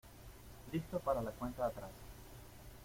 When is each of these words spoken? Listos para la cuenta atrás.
Listos 0.71 0.99
para 1.03 1.21
la 1.21 1.29
cuenta 1.29 1.63
atrás. 1.67 1.91